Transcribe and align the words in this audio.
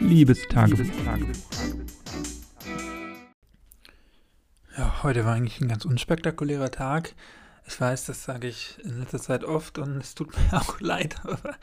Liebestagebuch. 0.00 0.86
Ja, 4.76 5.02
heute 5.02 5.24
war 5.24 5.34
eigentlich 5.34 5.60
ein 5.60 5.68
ganz 5.68 5.84
unspektakulärer 5.84 6.70
Tag. 6.70 7.14
Ich 7.66 7.80
weiß, 7.80 8.06
das 8.06 8.24
sage 8.24 8.48
ich 8.48 8.78
in 8.82 8.98
letzter 8.98 9.20
Zeit 9.20 9.44
oft 9.44 9.78
und 9.78 9.98
es 9.98 10.14
tut 10.14 10.34
mir 10.52 10.58
auch 10.58 10.80
leid, 10.80 11.16
aber 11.22 11.54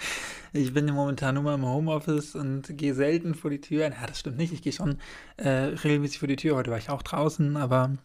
ich 0.54 0.74
bin 0.74 0.88
ja 0.88 0.94
momentan 0.94 1.36
nur 1.36 1.44
mal 1.44 1.56
im 1.56 1.66
Homeoffice 1.66 2.36
und 2.36 2.78
gehe 2.78 2.94
selten 2.94 3.34
vor 3.36 3.50
die 3.50 3.62
Tür. 3.62 3.90
Ja, 3.90 4.08
das 4.08 4.20
stimmt 4.20 4.38
nicht. 4.38 4.54
Ich 4.54 4.62
gehe 4.62 4.74
schon 4.74 5.00
äh, 5.38 5.50
regelmäßig 5.50 6.20
vor 6.20 6.28
die 6.28 6.36
Tür. 6.36 6.56
Heute 6.56 6.72
war 6.72 6.78
ich 6.78 6.90
auch 6.90 7.02
draußen, 7.02 7.58
aber 7.58 7.98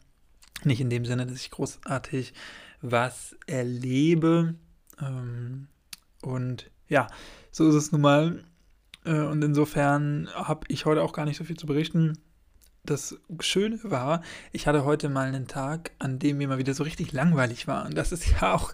nicht 0.65 0.81
in 0.81 0.91
dem 0.91 1.05
Sinne, 1.05 1.27
dass 1.27 1.37
ich 1.37 1.51
großartig 1.51 2.33
was 2.81 3.37
erlebe. 3.47 4.55
Ähm, 5.01 5.69
und 6.23 6.71
ja, 6.89 7.09
so 7.51 7.69
ist 7.69 7.75
es 7.75 7.93
nun 7.93 8.01
mal. 8.01 8.45
Äh, 9.05 9.21
und 9.21 9.43
insofern 9.43 10.29
habe 10.35 10.67
ich 10.69 10.85
heute 10.87 11.03
auch 11.03 11.13
gar 11.13 11.25
nicht 11.25 11.37
so 11.37 11.45
viel 11.45 11.57
zu 11.57 11.67
berichten. 11.67 12.19
Das 12.85 13.17
Schöne 13.41 13.79
war, 13.85 14.23
ich 14.51 14.67
hatte 14.67 14.85
heute 14.85 15.09
mal 15.09 15.29
einen 15.29 15.47
Tag, 15.47 15.93
an 16.01 16.19
dem 16.19 16.39
mir 16.39 16.49
mal 16.49 16.59
wieder 16.59 16.75
so 16.75 16.83
richtig 16.83 17.13
langweilig 17.13 17.69
war. 17.69 17.87
Und 17.87 17.97
das 17.97 18.11
ist 18.11 18.29
ja 18.29 18.55
auch 18.55 18.73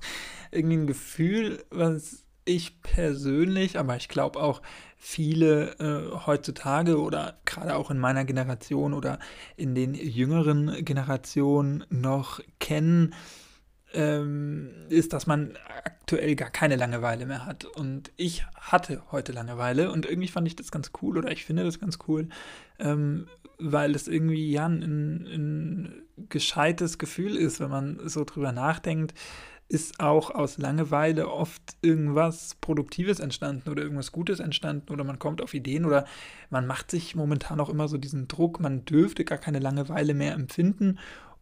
irgendwie 0.50 0.76
ein 0.76 0.86
Gefühl, 0.86 1.62
was 1.70 2.24
ich 2.48 2.80
persönlich, 2.82 3.78
aber 3.78 3.96
ich 3.96 4.08
glaube 4.08 4.40
auch 4.40 4.62
viele 4.96 5.78
äh, 5.78 6.26
heutzutage 6.26 6.98
oder 6.98 7.38
gerade 7.44 7.76
auch 7.76 7.90
in 7.90 7.98
meiner 7.98 8.24
Generation 8.24 8.94
oder 8.94 9.18
in 9.56 9.74
den 9.74 9.94
jüngeren 9.94 10.84
Generationen 10.84 11.84
noch 11.90 12.40
kennen, 12.58 13.14
ähm, 13.94 14.70
ist, 14.88 15.12
dass 15.12 15.26
man 15.26 15.56
aktuell 15.84 16.36
gar 16.36 16.50
keine 16.50 16.76
Langeweile 16.76 17.26
mehr 17.26 17.46
hat. 17.46 17.64
Und 17.64 18.12
ich 18.16 18.44
hatte 18.54 19.02
heute 19.10 19.32
Langeweile 19.32 19.90
und 19.90 20.06
irgendwie 20.06 20.28
fand 20.28 20.46
ich 20.46 20.56
das 20.56 20.70
ganz 20.70 20.90
cool 21.02 21.18
oder 21.18 21.30
ich 21.30 21.44
finde 21.44 21.64
das 21.64 21.80
ganz 21.80 21.98
cool, 22.06 22.28
ähm, 22.78 23.26
weil 23.58 23.94
es 23.94 24.08
irgendwie 24.08 24.50
ja 24.50 24.66
ein, 24.66 25.26
ein 25.26 26.02
gescheites 26.28 26.98
Gefühl 26.98 27.36
ist, 27.36 27.60
wenn 27.60 27.70
man 27.70 28.00
so 28.08 28.24
drüber 28.24 28.52
nachdenkt, 28.52 29.14
ist 29.70 30.00
auch 30.00 30.30
aus 30.30 30.56
Langeweile 30.56 31.28
oft 31.28 31.62
irgendwas 31.82 32.54
Produktives 32.60 33.20
entstanden 33.20 33.68
oder 33.68 33.82
irgendwas 33.82 34.12
Gutes 34.12 34.40
entstanden 34.40 34.90
oder 34.90 35.04
man 35.04 35.18
kommt 35.18 35.42
auf 35.42 35.52
Ideen 35.52 35.84
oder 35.84 36.06
man 36.48 36.66
macht 36.66 36.90
sich 36.90 37.14
momentan 37.14 37.60
auch 37.60 37.68
immer 37.68 37.86
so 37.86 37.98
diesen 37.98 38.28
Druck, 38.28 38.60
man 38.60 38.86
dürfte 38.86 39.26
gar 39.26 39.36
keine 39.36 39.58
Langeweile 39.58 40.14
mehr 40.14 40.32
empfinden 40.32 40.98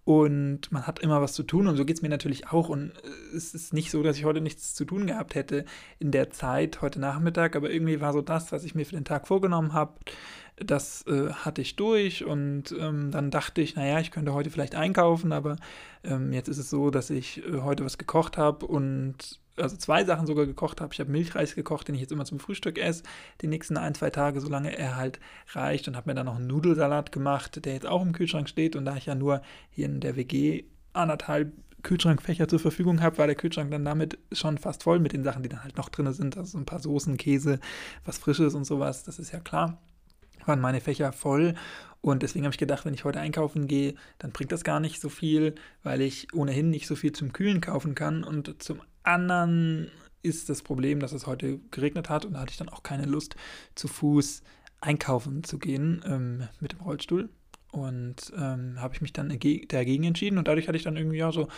und 0.06 0.70
man 0.70 0.86
hat 0.86 1.00
immer 1.00 1.20
was 1.20 1.32
zu 1.32 1.42
tun 1.42 1.66
und 1.66 1.76
so 1.76 1.84
geht 1.84 1.96
es 1.96 2.02
mir 2.02 2.08
natürlich 2.08 2.46
auch. 2.46 2.68
Und 2.68 2.92
äh, 3.02 3.36
es 3.36 3.54
ist 3.54 3.74
nicht 3.74 3.90
so, 3.90 4.04
dass 4.04 4.16
ich 4.16 4.24
heute 4.24 4.40
nichts 4.40 4.72
zu 4.72 4.84
tun 4.84 5.08
gehabt 5.08 5.34
hätte 5.34 5.64
in 5.98 6.12
der 6.12 6.30
Zeit, 6.30 6.80
heute 6.80 7.00
Nachmittag, 7.00 7.56
aber 7.56 7.72
irgendwie 7.72 8.00
war 8.00 8.12
so 8.12 8.22
das, 8.22 8.52
was 8.52 8.62
ich 8.62 8.76
mir 8.76 8.86
für 8.86 8.94
den 8.94 9.04
Tag 9.04 9.26
vorgenommen 9.26 9.72
habe, 9.72 9.94
das 10.54 11.04
äh, 11.08 11.32
hatte 11.32 11.60
ich 11.60 11.74
durch. 11.74 12.24
Und 12.24 12.72
ähm, 12.78 13.10
dann 13.10 13.32
dachte 13.32 13.60
ich, 13.60 13.74
naja, 13.74 13.98
ich 13.98 14.12
könnte 14.12 14.32
heute 14.32 14.50
vielleicht 14.50 14.76
einkaufen, 14.76 15.32
aber 15.32 15.56
ähm, 16.04 16.32
jetzt 16.32 16.46
ist 16.46 16.58
es 16.58 16.70
so, 16.70 16.90
dass 16.90 17.10
ich 17.10 17.44
äh, 17.44 17.62
heute 17.62 17.84
was 17.84 17.98
gekocht 17.98 18.38
habe 18.38 18.64
und 18.64 19.40
also 19.56 19.76
zwei 19.76 20.04
Sachen 20.04 20.26
sogar 20.26 20.46
gekocht 20.46 20.80
habe. 20.80 20.92
Ich 20.92 21.00
habe 21.00 21.10
Milchreis 21.10 21.54
gekocht, 21.54 21.88
den 21.88 21.94
ich 21.94 22.00
jetzt 22.00 22.12
immer 22.12 22.24
zum 22.24 22.38
Frühstück 22.38 22.78
esse, 22.78 23.02
die 23.40 23.46
nächsten 23.46 23.76
ein, 23.76 23.94
zwei 23.94 24.10
Tage, 24.10 24.40
solange 24.40 24.76
er 24.76 24.96
halt 24.96 25.20
reicht. 25.52 25.88
Und 25.88 25.96
habe 25.96 26.10
mir 26.10 26.14
dann 26.14 26.26
noch 26.26 26.36
einen 26.36 26.46
Nudelsalat 26.46 27.12
gemacht, 27.12 27.64
der 27.64 27.74
jetzt 27.74 27.86
auch 27.86 28.02
im 28.02 28.12
Kühlschrank 28.12 28.48
steht. 28.48 28.76
Und 28.76 28.84
da 28.84 28.96
ich 28.96 29.06
ja 29.06 29.14
nur 29.14 29.42
hier 29.70 29.86
in 29.86 30.00
der 30.00 30.16
WG 30.16 30.64
anderthalb 30.92 31.52
Kühlschrankfächer 31.82 32.48
zur 32.48 32.58
Verfügung 32.58 33.00
habe, 33.00 33.18
war 33.18 33.26
der 33.26 33.36
Kühlschrank 33.36 33.70
dann 33.70 33.84
damit 33.84 34.18
schon 34.32 34.58
fast 34.58 34.82
voll 34.82 34.98
mit 34.98 35.12
den 35.12 35.22
Sachen, 35.22 35.42
die 35.42 35.48
dann 35.48 35.62
halt 35.62 35.76
noch 35.76 35.88
drin 35.88 36.12
sind. 36.12 36.36
Also 36.36 36.58
ein 36.58 36.66
paar 36.66 36.80
Soßen, 36.80 37.16
Käse, 37.16 37.60
was 38.04 38.18
Frisches 38.18 38.54
und 38.54 38.64
sowas, 38.64 39.04
das 39.04 39.18
ist 39.18 39.32
ja 39.32 39.40
klar. 39.40 39.80
Waren 40.46 40.60
meine 40.60 40.80
Fächer 40.80 41.12
voll 41.12 41.54
und 42.06 42.22
deswegen 42.22 42.44
habe 42.44 42.52
ich 42.52 42.58
gedacht, 42.58 42.84
wenn 42.84 42.94
ich 42.94 43.04
heute 43.04 43.18
einkaufen 43.18 43.66
gehe, 43.66 43.96
dann 44.18 44.30
bringt 44.30 44.52
das 44.52 44.62
gar 44.62 44.78
nicht 44.78 45.00
so 45.00 45.08
viel, 45.08 45.56
weil 45.82 46.00
ich 46.00 46.32
ohnehin 46.34 46.70
nicht 46.70 46.86
so 46.86 46.94
viel 46.94 47.10
zum 47.10 47.32
Kühlen 47.32 47.60
kaufen 47.60 47.96
kann. 47.96 48.22
Und 48.22 48.62
zum 48.62 48.80
anderen 49.06 49.90
ist 50.22 50.48
das 50.48 50.62
Problem, 50.62 51.00
dass 51.00 51.12
es 51.12 51.26
heute 51.26 51.58
geregnet 51.70 52.10
hat 52.10 52.24
und 52.24 52.34
da 52.34 52.40
hatte 52.40 52.50
ich 52.50 52.56
dann 52.56 52.68
auch 52.68 52.82
keine 52.82 53.06
Lust, 53.06 53.36
zu 53.74 53.88
Fuß 53.88 54.42
einkaufen 54.80 55.44
zu 55.44 55.58
gehen 55.58 56.04
ähm, 56.06 56.48
mit 56.60 56.72
dem 56.72 56.80
Rollstuhl. 56.80 57.28
Und 57.72 58.32
ähm, 58.36 58.80
habe 58.80 58.94
ich 58.94 59.02
mich 59.02 59.12
dann 59.12 59.28
dagegen 59.28 60.04
entschieden 60.04 60.38
und 60.38 60.48
dadurch 60.48 60.66
hatte 60.66 60.78
ich 60.78 60.84
dann 60.84 60.96
irgendwie 60.96 61.18
ja 61.18 61.30
so 61.30 61.48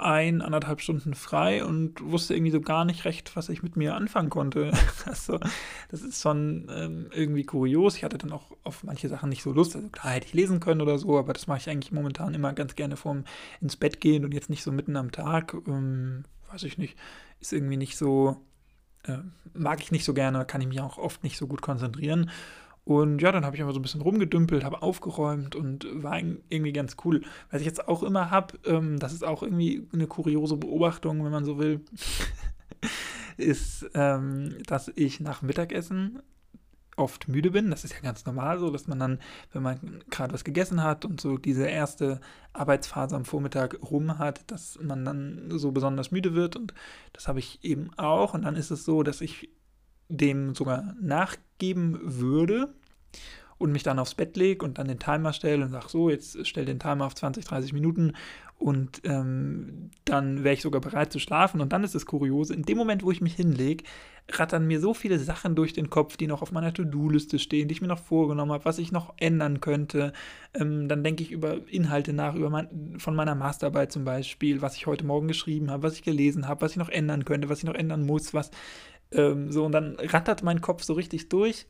ein, 0.00 0.40
anderthalb 0.40 0.80
Stunden 0.80 1.14
frei 1.14 1.64
und 1.64 2.00
wusste 2.02 2.34
irgendwie 2.34 2.52
so 2.52 2.60
gar 2.60 2.84
nicht 2.86 3.04
recht, 3.04 3.36
was 3.36 3.50
ich 3.50 3.62
mit 3.62 3.76
mir 3.76 3.94
anfangen 3.94 4.30
konnte. 4.30 4.72
Also, 5.06 5.38
das 5.90 6.02
ist 6.02 6.22
schon 6.22 6.70
ähm, 6.74 7.10
irgendwie 7.12 7.44
kurios. 7.44 7.96
Ich 7.96 8.04
hatte 8.04 8.18
dann 8.18 8.32
auch 8.32 8.52
auf 8.64 8.84
manche 8.84 9.08
Sachen 9.08 9.28
nicht 9.28 9.42
so 9.42 9.52
Lust. 9.52 9.76
Also, 9.76 9.88
klar 9.88 10.14
hätte 10.14 10.26
ich 10.26 10.34
lesen 10.34 10.60
können 10.60 10.80
oder 10.80 10.98
so, 10.98 11.18
aber 11.18 11.32
das 11.32 11.46
mache 11.46 11.58
ich 11.58 11.68
eigentlich 11.68 11.92
momentan 11.92 12.34
immer 12.34 12.52
ganz 12.52 12.74
gerne 12.76 12.96
vorm 12.96 13.24
ins 13.60 13.76
Bett 13.76 14.00
gehen 14.00 14.24
und 14.24 14.32
jetzt 14.32 14.50
nicht 14.50 14.62
so 14.62 14.72
mitten 14.72 14.96
am 14.96 15.10
Tag. 15.10 15.54
Ähm, 15.66 16.24
weiß 16.52 16.62
ich 16.64 16.78
nicht. 16.78 16.96
Ist 17.40 17.52
irgendwie 17.52 17.76
nicht 17.76 17.96
so, 17.96 18.36
äh, 19.04 19.18
mag 19.54 19.80
ich 19.80 19.92
nicht 19.92 20.04
so 20.04 20.14
gerne, 20.14 20.44
kann 20.44 20.60
ich 20.60 20.68
mich 20.68 20.80
auch 20.80 20.98
oft 20.98 21.22
nicht 21.22 21.36
so 21.36 21.46
gut 21.46 21.62
konzentrieren. 21.62 22.30
Und 22.84 23.20
ja, 23.22 23.30
dann 23.30 23.44
habe 23.44 23.54
ich 23.54 23.62
einfach 23.62 23.74
so 23.74 23.78
ein 23.78 23.82
bisschen 23.82 24.00
rumgedümpelt, 24.00 24.64
habe 24.64 24.82
aufgeräumt 24.82 25.54
und 25.54 25.86
war 26.02 26.18
irgendwie 26.18 26.72
ganz 26.72 26.96
cool. 27.04 27.22
Was 27.50 27.60
ich 27.60 27.66
jetzt 27.66 27.86
auch 27.88 28.02
immer 28.02 28.30
habe, 28.30 28.58
ähm, 28.64 28.98
das 28.98 29.12
ist 29.12 29.24
auch 29.24 29.42
irgendwie 29.42 29.86
eine 29.92 30.06
kuriose 30.06 30.56
Beobachtung, 30.56 31.24
wenn 31.24 31.30
man 31.30 31.44
so 31.44 31.58
will, 31.58 31.80
ist, 33.36 33.88
ähm, 33.94 34.56
dass 34.66 34.90
ich 34.96 35.20
nach 35.20 35.42
Mittagessen 35.42 36.20
oft 37.00 37.28
müde 37.28 37.50
bin. 37.50 37.70
Das 37.70 37.84
ist 37.84 37.94
ja 37.94 38.00
ganz 38.00 38.26
normal 38.26 38.58
so, 38.58 38.70
dass 38.70 38.86
man 38.86 38.98
dann, 38.98 39.18
wenn 39.52 39.62
man 39.62 40.04
gerade 40.10 40.32
was 40.32 40.44
gegessen 40.44 40.82
hat 40.82 41.04
und 41.04 41.20
so 41.20 41.38
diese 41.38 41.66
erste 41.66 42.20
Arbeitsphase 42.52 43.16
am 43.16 43.24
Vormittag 43.24 43.76
rum 43.90 44.18
hat, 44.18 44.50
dass 44.50 44.78
man 44.80 45.04
dann 45.04 45.50
so 45.50 45.72
besonders 45.72 46.10
müde 46.10 46.34
wird. 46.34 46.56
Und 46.56 46.74
das 47.12 47.28
habe 47.28 47.38
ich 47.38 47.64
eben 47.64 47.90
auch. 47.96 48.34
Und 48.34 48.42
dann 48.42 48.56
ist 48.56 48.70
es 48.70 48.84
so, 48.84 49.02
dass 49.02 49.20
ich 49.20 49.50
dem 50.08 50.54
sogar 50.54 50.94
nachgeben 51.00 51.98
würde 52.02 52.74
und 53.58 53.72
mich 53.72 53.82
dann 53.82 53.98
aufs 53.98 54.14
Bett 54.14 54.36
lege 54.36 54.64
und 54.64 54.78
dann 54.78 54.88
den 54.88 54.98
Timer 54.98 55.32
stelle 55.32 55.64
und 55.64 55.70
sage, 55.70 55.88
so, 55.88 56.10
jetzt 56.10 56.46
stell 56.46 56.64
den 56.64 56.78
Timer 56.78 57.06
auf 57.06 57.14
20, 57.14 57.44
30 57.44 57.72
Minuten 57.72 58.14
und 58.60 59.00
ähm, 59.04 59.90
dann 60.04 60.44
wäre 60.44 60.52
ich 60.52 60.60
sogar 60.60 60.82
bereit 60.82 61.10
zu 61.10 61.18
schlafen. 61.18 61.62
Und 61.62 61.72
dann 61.72 61.82
ist 61.82 61.94
es 61.94 62.04
kuriose, 62.04 62.52
in 62.52 62.62
dem 62.62 62.76
Moment, 62.76 63.02
wo 63.02 63.10
ich 63.10 63.22
mich 63.22 63.34
hinlege, 63.34 63.84
rattern 64.28 64.66
mir 64.66 64.80
so 64.80 64.92
viele 64.92 65.18
Sachen 65.18 65.54
durch 65.54 65.72
den 65.72 65.88
Kopf, 65.88 66.18
die 66.18 66.26
noch 66.26 66.42
auf 66.42 66.52
meiner 66.52 66.74
To-Do-Liste 66.74 67.38
stehen, 67.38 67.68
die 67.68 67.72
ich 67.72 67.80
mir 67.80 67.88
noch 67.88 67.98
vorgenommen 67.98 68.52
habe, 68.52 68.66
was 68.66 68.78
ich 68.78 68.92
noch 68.92 69.14
ändern 69.16 69.62
könnte. 69.62 70.12
Ähm, 70.52 70.88
dann 70.88 71.02
denke 71.02 71.22
ich 71.22 71.32
über 71.32 71.66
Inhalte 71.68 72.12
nach, 72.12 72.34
über 72.34 72.50
mein, 72.50 72.98
von 72.98 73.16
meiner 73.16 73.34
Masterarbeit 73.34 73.92
zum 73.92 74.04
Beispiel, 74.04 74.60
was 74.60 74.76
ich 74.76 74.86
heute 74.86 75.06
Morgen 75.06 75.28
geschrieben 75.28 75.70
habe, 75.70 75.84
was 75.84 75.94
ich 75.94 76.02
gelesen 76.02 76.46
habe, 76.46 76.60
was 76.60 76.72
ich 76.72 76.76
noch 76.76 76.90
ändern 76.90 77.24
könnte, 77.24 77.48
was 77.48 77.60
ich 77.60 77.64
noch 77.64 77.74
ändern 77.74 78.04
muss, 78.04 78.34
was 78.34 78.50
ähm, 79.10 79.50
so. 79.50 79.64
Und 79.64 79.72
dann 79.72 79.96
rattert 79.98 80.42
mein 80.42 80.60
Kopf 80.60 80.82
so 80.82 80.92
richtig 80.92 81.30
durch 81.30 81.66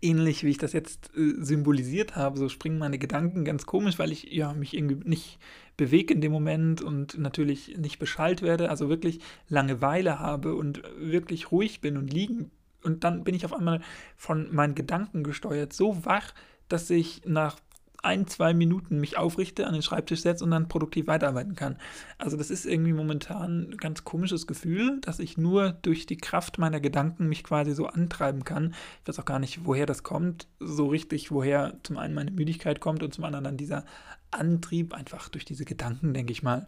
ähnlich 0.00 0.44
wie 0.44 0.50
ich 0.50 0.58
das 0.58 0.72
jetzt 0.72 1.10
äh, 1.16 1.34
symbolisiert 1.38 2.16
habe, 2.16 2.38
so 2.38 2.48
springen 2.48 2.78
meine 2.78 2.98
Gedanken 2.98 3.44
ganz 3.44 3.66
komisch, 3.66 3.98
weil 3.98 4.12
ich 4.12 4.32
ja 4.32 4.54
mich 4.54 4.76
irgendwie 4.76 5.08
nicht 5.08 5.38
bewege 5.78 6.12
in 6.12 6.20
dem 6.20 6.32
Moment 6.32 6.82
und 6.82 7.16
natürlich 7.16 7.78
nicht 7.78 7.98
beschallt 7.98 8.42
werde, 8.42 8.68
also 8.68 8.90
wirklich 8.90 9.20
Langeweile 9.48 10.18
habe 10.18 10.54
und 10.54 10.82
wirklich 10.98 11.50
ruhig 11.50 11.80
bin 11.80 11.96
und 11.96 12.12
liegen. 12.12 12.50
Und 12.82 13.04
dann 13.04 13.24
bin 13.24 13.34
ich 13.34 13.46
auf 13.46 13.54
einmal 13.54 13.80
von 14.16 14.54
meinen 14.54 14.74
Gedanken 14.74 15.22
gesteuert, 15.22 15.72
so 15.72 16.04
wach, 16.04 16.34
dass 16.68 16.90
ich 16.90 17.22
nach 17.24 17.56
ein, 18.02 18.26
zwei 18.26 18.54
Minuten 18.54 19.00
mich 19.00 19.18
aufrichte, 19.18 19.66
an 19.66 19.72
den 19.72 19.82
Schreibtisch 19.82 20.20
setze 20.20 20.44
und 20.44 20.52
dann 20.52 20.68
produktiv 20.68 21.06
weiterarbeiten 21.08 21.56
kann. 21.56 21.76
Also 22.16 22.36
das 22.36 22.50
ist 22.50 22.64
irgendwie 22.64 22.92
momentan 22.92 23.70
ein 23.70 23.76
ganz 23.76 24.04
komisches 24.04 24.46
Gefühl, 24.46 25.00
dass 25.00 25.18
ich 25.18 25.36
nur 25.36 25.72
durch 25.82 26.06
die 26.06 26.16
Kraft 26.16 26.58
meiner 26.58 26.80
Gedanken 26.80 27.28
mich 27.28 27.42
quasi 27.42 27.72
so 27.72 27.86
antreiben 27.86 28.44
kann. 28.44 28.74
Ich 29.02 29.08
weiß 29.08 29.18
auch 29.18 29.24
gar 29.24 29.40
nicht, 29.40 29.64
woher 29.64 29.86
das 29.86 30.04
kommt, 30.04 30.46
so 30.60 30.86
richtig, 30.86 31.32
woher 31.32 31.74
zum 31.82 31.96
einen 31.96 32.14
meine 32.14 32.30
Müdigkeit 32.30 32.80
kommt 32.80 33.02
und 33.02 33.12
zum 33.12 33.24
anderen 33.24 33.44
dann 33.44 33.56
dieser 33.56 33.84
Antrieb, 34.30 34.94
einfach 34.94 35.28
durch 35.28 35.44
diese 35.44 35.64
Gedanken, 35.64 36.14
denke 36.14 36.32
ich 36.32 36.42
mal, 36.42 36.66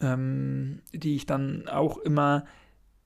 ähm, 0.00 0.80
die 0.92 1.16
ich 1.16 1.26
dann 1.26 1.68
auch 1.68 1.98
immer 1.98 2.46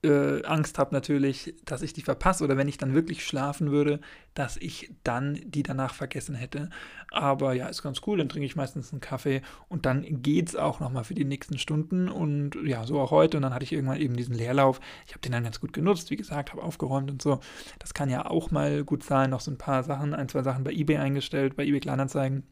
äh, 0.04 0.44
Angst 0.44 0.78
habe 0.78 0.94
natürlich, 0.94 1.54
dass 1.64 1.82
ich 1.82 1.92
die 1.92 2.02
verpasse 2.02 2.44
oder 2.44 2.56
wenn 2.56 2.68
ich 2.68 2.78
dann 2.78 2.94
wirklich 2.94 3.24
schlafen 3.24 3.70
würde, 3.70 4.00
dass 4.34 4.56
ich 4.56 4.92
dann 5.02 5.40
die 5.44 5.62
danach 5.62 5.94
vergessen 5.94 6.34
hätte. 6.34 6.70
Aber 7.10 7.54
ja, 7.54 7.66
ist 7.68 7.82
ganz 7.82 8.00
cool, 8.06 8.18
dann 8.18 8.28
trinke 8.28 8.46
ich 8.46 8.56
meistens 8.56 8.92
einen 8.92 9.00
Kaffee 9.00 9.42
und 9.68 9.86
dann 9.86 10.22
geht 10.22 10.48
es 10.48 10.56
auch 10.56 10.80
nochmal 10.80 11.04
für 11.04 11.14
die 11.14 11.24
nächsten 11.24 11.58
Stunden 11.58 12.08
und 12.08 12.56
ja, 12.64 12.84
so 12.84 13.00
auch 13.00 13.10
heute 13.10 13.38
und 13.38 13.42
dann 13.42 13.54
hatte 13.54 13.64
ich 13.64 13.72
irgendwann 13.72 14.00
eben 14.00 14.16
diesen 14.16 14.34
Leerlauf. 14.34 14.80
Ich 15.06 15.12
habe 15.12 15.20
den 15.20 15.32
dann 15.32 15.44
ganz 15.44 15.60
gut 15.60 15.72
genutzt, 15.72 16.10
wie 16.10 16.16
gesagt, 16.16 16.52
habe 16.52 16.62
aufgeräumt 16.62 17.10
und 17.10 17.22
so. 17.22 17.40
Das 17.78 17.94
kann 17.94 18.10
ja 18.10 18.26
auch 18.26 18.50
mal 18.50 18.84
gut 18.84 19.02
sein, 19.02 19.30
noch 19.30 19.40
so 19.40 19.50
ein 19.50 19.58
paar 19.58 19.82
Sachen, 19.82 20.14
ein, 20.14 20.28
zwei 20.28 20.42
Sachen 20.42 20.64
bei 20.64 20.72
eBay 20.72 20.98
eingestellt, 20.98 21.56
bei 21.56 21.64
eBay 21.64 21.80
Kleinanzeigen, 21.80 22.44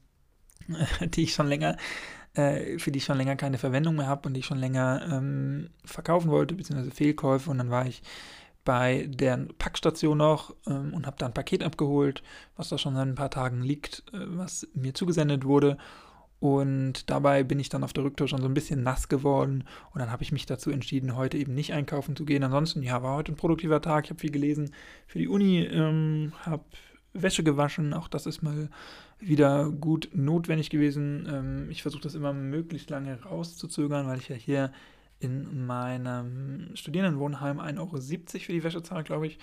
die 1.01 1.25
ich 1.25 1.35
schon 1.35 1.47
länger 1.47 1.77
äh, 2.35 2.79
für 2.79 2.91
die 2.91 2.99
ich 2.99 3.05
schon 3.05 3.19
länger 3.19 3.37
keine 3.37 3.59
Verwendung 3.59 3.97
mehr 3.97 4.07
habe 4.07 4.29
und 4.29 4.35
die 4.35 4.41
ich 4.41 4.47
schon 4.47 4.59
länger 4.59 5.03
ähm, 5.11 5.71
verkaufen 5.85 6.31
wollte, 6.31 6.55
beziehungsweise 6.55 6.91
Fehlkäufe. 6.91 7.51
Und 7.51 7.59
dann 7.59 7.71
war 7.71 7.87
ich 7.87 8.03
bei 8.65 9.09
der 9.09 9.47
Packstation 9.59 10.19
noch 10.19 10.55
ähm, 10.67 10.95
und 10.95 11.07
habe 11.07 11.17
da 11.19 11.27
ein 11.27 11.35
Paket 11.35 11.63
abgeholt, 11.63 12.23
was 12.57 12.69
da 12.69 12.79
schon 12.79 12.95
seit 12.95 13.07
ein 13.07 13.15
paar 13.15 13.31
Tagen 13.31 13.63
liegt, 13.63 14.05
äh, 14.13 14.19
was 14.29 14.69
mir 14.75 14.95
zugesendet 14.95 15.45
wurde. 15.45 15.79
Und 16.39 17.09
dabei 17.09 17.45
bin 17.45 17.61
ich 17.61 17.69
dann 17.69 17.85
auf 17.85 17.93
der 17.93 18.03
Rücktour 18.03 18.27
schon 18.27 18.41
so 18.43 18.49
ein 18.49 18.55
bisschen 18.55 18.83
nass 18.83 19.09
geworden. 19.09 19.65
Und 19.93 20.01
dann 20.01 20.11
habe 20.11 20.25
ich 20.25 20.33
mich 20.33 20.45
dazu 20.45 20.71
entschieden, 20.71 21.15
heute 21.15 21.39
eben 21.39 21.55
nicht 21.55 21.73
einkaufen 21.73 22.17
zu 22.17 22.25
gehen. 22.25 22.43
Ansonsten, 22.43 22.83
ja, 22.83 23.01
war 23.03 23.15
heute 23.15 23.31
ein 23.31 23.37
produktiver 23.37 23.81
Tag. 23.81 24.07
Ich 24.07 24.11
habe 24.11 24.19
viel 24.19 24.33
gelesen 24.33 24.73
für 25.07 25.21
die 25.21 25.29
Uni, 25.29 25.61
ähm, 25.61 26.33
habe 26.45 26.65
Wäsche 27.13 27.45
gewaschen. 27.45 27.95
Auch 27.95 28.09
das 28.09 28.27
ist 28.27 28.43
mal 28.43 28.71
wieder 29.23 29.71
gut 29.71 30.11
notwendig 30.13 30.71
gewesen. 30.71 31.27
Ähm, 31.31 31.71
ich 31.71 31.83
versuche 31.83 32.03
das 32.03 32.15
immer 32.15 32.33
möglichst 32.33 32.91
lange 32.91 33.23
rauszuzögern, 33.23 34.07
weil 34.07 34.19
ich 34.19 34.29
ja 34.29 34.37
hier 34.37 34.73
in 35.21 35.67
meinem 35.67 36.71
Studierendenwohnheim 36.75 37.61
1,70 37.61 37.79
Euro 37.79 38.01
für 38.01 38.53
die 38.53 38.65
Wäsche 38.65 38.83
zahle, 38.83 39.05
glaube 39.05 39.29
ich. 39.29 39.39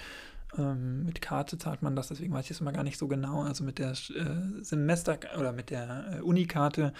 Ähm, 0.57 1.05
mit 1.05 1.21
Karte 1.21 1.57
zahlt 1.57 1.81
man 1.81 1.95
das, 1.95 2.07
deswegen 2.07 2.33
weiß 2.33 2.45
ich 2.45 2.51
es 2.51 2.61
immer 2.61 2.73
gar 2.73 2.83
nicht 2.83 2.97
so 2.97 3.07
genau. 3.07 3.43
Also 3.43 3.63
mit 3.63 3.79
der 3.79 3.91
äh, 3.91 4.61
Semester- 4.61 5.19
oder 5.37 5.53
mit 5.53 5.69
der 5.69 6.17
äh, 6.17 6.21
Unikarte. 6.21 6.93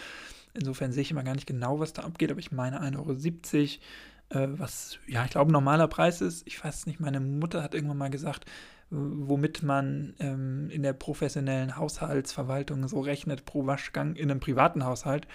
Insofern 0.53 0.91
sehe 0.91 1.01
ich 1.01 1.11
immer 1.11 1.23
gar 1.23 1.35
nicht 1.35 1.47
genau, 1.47 1.79
was 1.79 1.93
da 1.93 2.03
abgeht, 2.03 2.31
aber 2.31 2.39
ich 2.39 2.51
meine 2.51 2.81
1,70 2.81 2.97
Euro, 2.97 3.81
äh, 4.29 4.47
was 4.49 4.99
ja, 5.07 5.25
ich 5.25 5.31
glaube, 5.31 5.51
normaler 5.51 5.87
Preis 5.87 6.21
ist. 6.21 6.45
Ich 6.47 6.63
weiß 6.63 6.85
nicht, 6.85 6.99
meine 6.99 7.19
Mutter 7.19 7.63
hat 7.63 7.73
irgendwann 7.73 7.97
mal 7.97 8.09
gesagt, 8.09 8.45
womit 8.91 9.61
man 9.61 10.15
ähm, 10.19 10.69
in 10.69 10.83
der 10.83 10.93
professionellen 10.93 11.77
Haushaltsverwaltung 11.77 12.87
so 12.87 12.99
rechnet 13.01 13.45
pro 13.45 13.65
Waschgang 13.65 14.15
in 14.15 14.31
einem 14.31 14.39
privaten 14.39 14.83
Haushalt. 14.83 15.27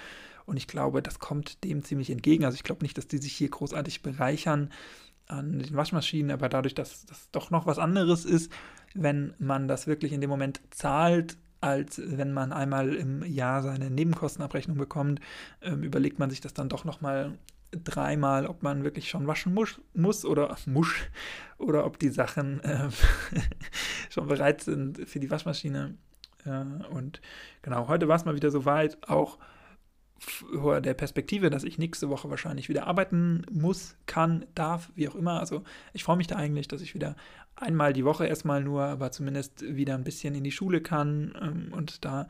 Und 0.47 0.57
ich 0.57 0.67
glaube, 0.67 1.03
das 1.03 1.19
kommt 1.19 1.65
dem 1.65 1.85
ziemlich 1.85 2.11
entgegen. 2.11 2.45
Also 2.45 2.57
ich 2.57 2.65
glaube 2.65 2.83
nicht, 2.83 2.99
dass 2.99 3.07
die 3.07 3.19
sich 3.19 3.33
hier 3.33 3.49
großartig 3.49 4.03
bereichern 4.03 4.71
an 5.27 5.59
den 5.59 5.75
Waschmaschinen, 5.75 6.33
aber 6.33 6.49
dadurch, 6.49 6.75
dass 6.75 7.07
das 7.07 7.31
doch 7.31 7.51
noch 7.51 7.67
was 7.67 7.79
anderes 7.79 8.25
ist, 8.25 8.53
wenn 8.95 9.35
man 9.39 9.69
das 9.69 9.87
wirklich 9.87 10.13
in 10.13 10.21
dem 10.21 10.29
Moment 10.29 10.61
zahlt, 10.71 11.39
als 11.61 12.01
wenn 12.05 12.35
man 12.35 12.53
einmal 12.53 12.95
im 12.95 13.25
Jahr 13.25 13.63
seine 13.63 13.91
Nebenkostenabrechnung 13.91 14.77
bekommt, 14.77 15.21
ähm, 15.63 15.83
überlegt 15.83 16.19
man 16.19 16.29
sich 16.29 16.43
das 16.43 16.53
dann 16.53 16.69
doch 16.69 16.85
nochmal 16.85 17.39
dreimal, 17.83 18.47
ob 18.47 18.63
man 18.63 18.85
wirklich 18.85 19.09
schon 19.09 19.27
waschen 19.27 19.55
muss, 19.55 19.81
muss 19.95 20.25
oder 20.25 20.57
musch 20.67 21.11
oder 21.59 21.87
ob 21.87 21.99
die 21.99 22.11
Sachen 22.11 22.63
äh, 22.65 22.89
schon 24.11 24.29
bereit 24.29 24.63
sind 24.63 25.09
für 25.09 25.21
die 25.21 25.31
Waschmaschine. 25.31 25.97
Äh, 26.45 26.65
und 26.91 27.21
genau, 27.63 27.89
heute 27.89 28.09
war 28.09 28.17
es 28.17 28.25
mal 28.25 28.37
wieder 28.37 28.51
soweit, 28.51 29.09
auch 29.09 29.39
vor 30.19 30.81
der 30.81 30.95
Perspektive, 30.95 31.51
dass 31.51 31.65
ich 31.65 31.79
nächste 31.79 32.09
Woche 32.09 32.31
wahrscheinlich 32.31 32.69
wieder 32.69 32.87
arbeiten 32.87 33.45
muss, 33.51 33.97
kann, 34.07 34.47
darf, 34.55 34.91
wie 34.95 35.09
auch 35.09 35.15
immer. 35.15 35.41
Also 35.41 35.65
ich 35.93 36.05
freue 36.05 36.17
mich 36.17 36.27
da 36.27 36.37
eigentlich, 36.37 36.69
dass 36.69 36.81
ich 36.81 36.95
wieder 36.95 37.17
einmal 37.57 37.93
die 37.93 38.05
Woche 38.05 38.27
erstmal 38.27 38.63
nur, 38.63 38.85
aber 38.85 39.11
zumindest 39.11 39.63
wieder 39.63 39.95
ein 39.95 40.05
bisschen 40.05 40.35
in 40.35 40.45
die 40.45 40.53
Schule 40.53 40.81
kann 40.81 41.35
ähm, 41.41 41.73
und 41.73 42.05
da 42.05 42.29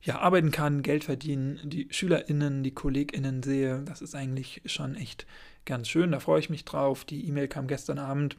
ja, 0.00 0.18
arbeiten 0.20 0.50
kann, 0.50 0.82
Geld 0.82 1.04
verdienen, 1.04 1.58
die 1.64 1.88
SchülerInnen, 1.90 2.62
die 2.62 2.72
KollegInnen 2.72 3.42
sehe. 3.42 3.82
Das 3.84 4.00
ist 4.00 4.14
eigentlich 4.14 4.62
schon 4.66 4.94
echt 4.94 5.26
ganz 5.64 5.88
schön. 5.88 6.12
Da 6.12 6.20
freue 6.20 6.40
ich 6.40 6.50
mich 6.50 6.64
drauf. 6.64 7.04
Die 7.04 7.26
E-Mail 7.26 7.48
kam 7.48 7.66
gestern 7.66 7.98
Abend 7.98 8.36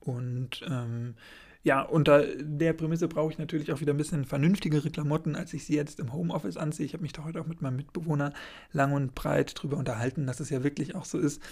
und 0.00 0.62
ähm, 0.68 1.14
ja, 1.62 1.82
unter 1.82 2.24
der 2.36 2.72
Prämisse 2.72 3.06
brauche 3.06 3.32
ich 3.32 3.38
natürlich 3.38 3.70
auch 3.70 3.82
wieder 3.82 3.92
ein 3.92 3.98
bisschen 3.98 4.24
vernünftigere 4.24 4.90
Klamotten, 4.90 5.36
als 5.36 5.52
ich 5.52 5.66
sie 5.66 5.76
jetzt 5.76 6.00
im 6.00 6.14
Homeoffice 6.14 6.56
anziehe. 6.56 6.86
Ich 6.86 6.94
habe 6.94 7.02
mich 7.02 7.12
da 7.12 7.24
heute 7.24 7.38
auch 7.40 7.46
mit 7.46 7.60
meinem 7.60 7.76
Mitbewohner 7.76 8.32
lang 8.72 8.92
und 8.92 9.14
breit 9.14 9.52
drüber 9.54 9.76
unterhalten, 9.76 10.26
dass 10.26 10.40
es 10.40 10.48
ja 10.48 10.64
wirklich 10.64 10.94
auch 10.94 11.04
so 11.04 11.18
ist, 11.18 11.42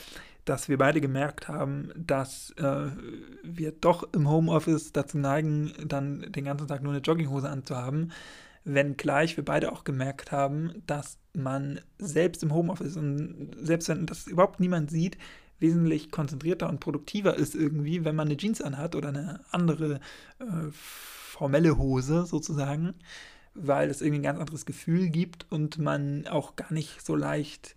dass 0.47 0.71
wir 0.71 0.79
beide 0.79 1.03
gemerkt 1.03 1.49
haben, 1.49 1.93
dass 1.95 2.53
äh, 2.53 2.87
wir 3.43 3.73
doch 3.73 4.09
im 4.15 4.31
Homeoffice 4.31 4.93
dazu 4.93 5.19
neigen, 5.19 5.75
dann 5.87 6.33
den 6.33 6.47
ganzen 6.47 6.69
Tag 6.69 6.83
nur 6.83 6.93
eine 6.93 7.03
Jogginghose 7.03 7.51
anzuhaben. 7.51 8.13
Wenngleich 8.65 9.37
wir 9.37 9.45
beide 9.45 9.73
auch 9.73 9.85
gemerkt 9.85 10.33
haben, 10.33 10.83
dass 10.87 11.19
man 11.35 11.81
selbst 11.99 12.43
im 12.43 12.53
Homeoffice 12.53 12.97
und 12.97 13.51
selbst 13.61 13.89
wenn 13.89 14.07
das 14.07 14.27
überhaupt 14.27 14.61
niemand 14.61 14.91
sieht, 14.91 15.17
wesentlich 15.61 16.11
konzentrierter 16.11 16.69
und 16.69 16.81
produktiver 16.81 17.37
ist 17.37 17.55
irgendwie, 17.55 18.05
wenn 18.05 18.15
man 18.15 18.29
eine 18.29 18.37
Jeans 18.37 18.63
anhat 18.63 18.95
oder 18.95 19.09
eine 19.09 19.41
andere 19.51 20.01
äh, 20.39 20.45
formelle 20.71 21.79
Hose 21.79 22.27
sozusagen, 22.27 22.95
weil 23.55 23.91
es 23.91 24.01
irgendwie 24.01 24.21
ein 24.21 24.25
ganz 24.25 24.39
anderes 24.39 24.67
Gefühl 24.67 25.09
gibt 25.09 25.47
und 25.51 25.79
man 25.79 26.27
auch 26.29 26.57
gar 26.57 26.73
nicht 26.73 27.05
so 27.05 27.17
leicht 27.17 27.77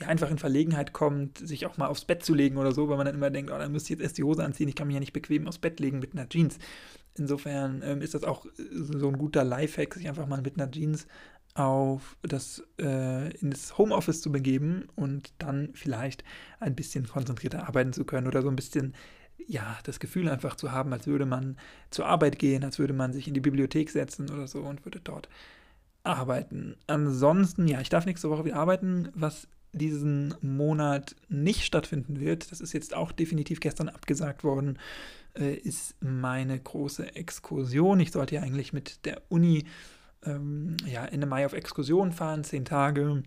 ja, 0.00 0.08
einfach 0.08 0.30
in 0.30 0.38
Verlegenheit 0.38 0.92
kommt, 0.92 1.38
sich 1.38 1.66
auch 1.66 1.78
mal 1.78 1.86
aufs 1.86 2.04
Bett 2.04 2.24
zu 2.24 2.34
legen 2.34 2.58
oder 2.58 2.72
so, 2.72 2.88
weil 2.88 2.96
man 2.96 3.06
dann 3.06 3.14
immer 3.14 3.30
denkt, 3.30 3.50
oh, 3.50 3.58
dann 3.58 3.72
müsste 3.72 3.86
ich 3.86 3.98
jetzt 3.98 4.02
erst 4.02 4.18
die 4.18 4.24
Hose 4.24 4.44
anziehen, 4.44 4.68
ich 4.68 4.74
kann 4.74 4.86
mich 4.86 4.94
ja 4.94 5.00
nicht 5.00 5.12
bequem 5.12 5.48
aufs 5.48 5.58
Bett 5.58 5.80
legen 5.80 5.98
mit 5.98 6.12
einer 6.12 6.28
Jeans. 6.28 6.58
Insofern 7.18 7.82
ähm, 7.84 8.02
ist 8.02 8.14
das 8.14 8.24
auch 8.24 8.46
äh, 8.46 8.50
so 8.70 9.08
ein 9.08 9.18
guter 9.18 9.44
Lifehack, 9.44 9.94
sich 9.94 10.08
einfach 10.08 10.26
mal 10.26 10.42
mit 10.42 10.58
einer 10.58 10.70
Jeans 10.70 11.06
auf 11.54 12.16
das, 12.22 12.62
äh, 12.78 13.34
in 13.38 13.50
das 13.50 13.78
Homeoffice 13.78 14.20
zu 14.20 14.30
begeben 14.30 14.88
und 14.94 15.32
dann 15.38 15.70
vielleicht 15.72 16.22
ein 16.60 16.74
bisschen 16.74 17.08
konzentrierter 17.08 17.66
arbeiten 17.66 17.92
zu 17.92 18.04
können 18.04 18.26
oder 18.26 18.42
so 18.42 18.48
ein 18.48 18.56
bisschen, 18.56 18.94
ja, 19.46 19.78
das 19.84 19.98
Gefühl 19.98 20.28
einfach 20.28 20.56
zu 20.56 20.72
haben, 20.72 20.92
als 20.92 21.06
würde 21.06 21.24
man 21.24 21.56
zur 21.90 22.06
Arbeit 22.06 22.38
gehen, 22.38 22.62
als 22.62 22.78
würde 22.78 22.92
man 22.92 23.12
sich 23.12 23.26
in 23.26 23.34
die 23.34 23.40
Bibliothek 23.40 23.90
setzen 23.90 24.30
oder 24.30 24.46
so 24.46 24.60
und 24.60 24.84
würde 24.84 25.00
dort 25.00 25.28
arbeiten. 26.02 26.76
Ansonsten, 26.86 27.66
ja, 27.66 27.80
ich 27.80 27.88
darf 27.88 28.06
nächste 28.06 28.30
Woche 28.30 28.44
wieder 28.44 28.56
arbeiten, 28.56 29.08
was 29.14 29.48
diesen 29.72 30.34
Monat 30.40 31.16
nicht 31.28 31.64
stattfinden 31.64 32.20
wird. 32.20 32.50
Das 32.50 32.60
ist 32.60 32.72
jetzt 32.72 32.94
auch 32.94 33.12
definitiv 33.12 33.60
gestern 33.60 33.88
abgesagt 33.88 34.44
worden, 34.44 34.78
äh, 35.34 35.54
ist 35.54 35.96
meine 36.02 36.58
große 36.58 37.14
Exkursion. 37.14 38.00
Ich 38.00 38.12
sollte 38.12 38.36
ja 38.36 38.42
eigentlich 38.42 38.72
mit 38.72 39.04
der 39.04 39.22
Uni 39.28 39.64
ähm, 40.24 40.76
ja, 40.86 41.04
Ende 41.04 41.26
Mai 41.26 41.46
auf 41.46 41.52
Exkursion 41.52 42.12
fahren, 42.12 42.44
zehn 42.44 42.64
Tage. 42.64 43.22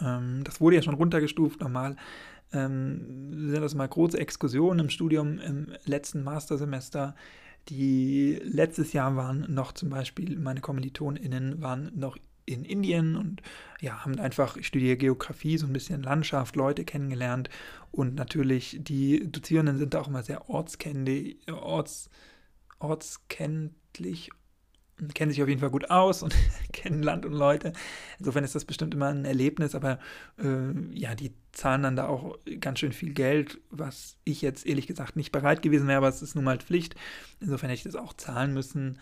Ähm, 0.00 0.42
das 0.44 0.60
wurde 0.60 0.76
ja 0.76 0.82
schon 0.82 0.94
runtergestuft. 0.94 1.60
Normal 1.60 1.96
ähm, 2.52 3.50
sind 3.50 3.60
das 3.60 3.74
mal 3.74 3.88
große 3.88 4.18
Exkursionen 4.18 4.86
im 4.86 4.90
Studium 4.90 5.38
im 5.38 5.72
letzten 5.84 6.22
Mastersemester. 6.22 7.14
Die 7.68 8.40
letztes 8.44 8.92
Jahr 8.94 9.16
waren 9.16 9.44
noch 9.52 9.72
zum 9.72 9.90
Beispiel, 9.90 10.38
meine 10.38 10.60
KommilitonInnen 10.60 11.60
waren 11.60 11.92
noch 11.94 12.16
in 12.48 12.64
Indien 12.64 13.16
und 13.16 13.42
ja, 13.80 14.04
haben 14.04 14.18
einfach, 14.18 14.56
ich 14.56 14.66
studiere 14.66 14.96
Geografie, 14.96 15.58
so 15.58 15.66
ein 15.66 15.72
bisschen 15.72 16.02
Landschaft, 16.02 16.56
Leute 16.56 16.84
kennengelernt 16.84 17.50
und 17.90 18.14
natürlich 18.14 18.78
die 18.80 19.30
Dozierenden 19.30 19.78
sind 19.78 19.94
auch 19.96 20.08
immer 20.08 20.22
sehr 20.22 20.48
ortskenntlich, 20.48 21.38
orts, 21.50 22.10
ortskenntlich 22.78 24.30
kennen 25.14 25.30
sich 25.30 25.42
auf 25.42 25.48
jeden 25.48 25.60
Fall 25.60 25.70
gut 25.70 25.90
aus 25.90 26.22
und 26.22 26.34
kennen 26.72 27.02
Land 27.02 27.24
und 27.24 27.32
Leute. 27.32 27.72
Insofern 28.18 28.44
ist 28.44 28.54
das 28.54 28.64
bestimmt 28.64 28.94
immer 28.94 29.08
ein 29.08 29.24
Erlebnis, 29.24 29.74
aber 29.74 29.98
äh, 30.38 30.72
ja, 30.92 31.14
die 31.14 31.32
zahlen 31.52 31.82
dann 31.82 31.96
da 31.96 32.08
auch 32.08 32.36
ganz 32.60 32.80
schön 32.80 32.92
viel 32.92 33.12
Geld, 33.12 33.60
was 33.70 34.16
ich 34.24 34.42
jetzt 34.42 34.66
ehrlich 34.66 34.86
gesagt 34.86 35.16
nicht 35.16 35.32
bereit 35.32 35.62
gewesen 35.62 35.86
wäre, 35.86 35.98
aber 35.98 36.08
es 36.08 36.22
ist 36.22 36.34
nun 36.34 36.44
mal 36.44 36.58
Pflicht. 36.58 36.96
Insofern 37.40 37.70
hätte 37.70 37.78
ich 37.78 37.92
das 37.92 37.94
auch 37.94 38.12
zahlen 38.14 38.52
müssen. 38.54 38.98